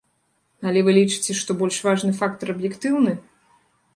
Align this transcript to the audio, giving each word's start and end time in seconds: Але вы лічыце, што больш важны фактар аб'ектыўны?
Але 0.69 0.79
вы 0.87 0.95
лічыце, 0.99 1.35
што 1.41 1.57
больш 1.59 1.77
важны 1.87 2.11
фактар 2.21 2.47
аб'ектыўны? 2.55 3.13